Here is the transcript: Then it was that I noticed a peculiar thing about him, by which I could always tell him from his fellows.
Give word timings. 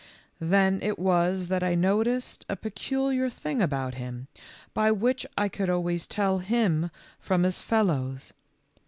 Then 0.39 0.79
it 0.81 0.97
was 0.97 1.47
that 1.49 1.61
I 1.61 1.75
noticed 1.75 2.43
a 2.49 2.55
peculiar 2.55 3.29
thing 3.29 3.61
about 3.61 3.93
him, 3.93 4.29
by 4.73 4.91
which 4.91 5.27
I 5.37 5.47
could 5.47 5.69
always 5.69 6.07
tell 6.07 6.39
him 6.39 6.89
from 7.19 7.43
his 7.43 7.61
fellows. 7.61 8.33